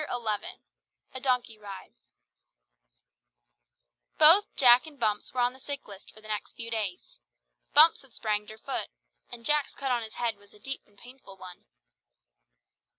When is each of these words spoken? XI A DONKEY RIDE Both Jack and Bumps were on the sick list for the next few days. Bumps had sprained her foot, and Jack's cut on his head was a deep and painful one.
XI 0.01 0.57
A 1.13 1.19
DONKEY 1.19 1.59
RIDE 1.59 1.93
Both 4.17 4.55
Jack 4.55 4.87
and 4.87 4.99
Bumps 4.99 5.31
were 5.31 5.41
on 5.41 5.53
the 5.53 5.59
sick 5.59 5.87
list 5.87 6.11
for 6.11 6.21
the 6.21 6.27
next 6.27 6.53
few 6.53 6.71
days. 6.71 7.19
Bumps 7.75 8.01
had 8.01 8.11
sprained 8.11 8.49
her 8.49 8.57
foot, 8.57 8.89
and 9.31 9.45
Jack's 9.45 9.75
cut 9.75 9.91
on 9.91 10.01
his 10.01 10.15
head 10.15 10.37
was 10.37 10.55
a 10.55 10.59
deep 10.59 10.81
and 10.87 10.97
painful 10.97 11.37
one. 11.37 11.65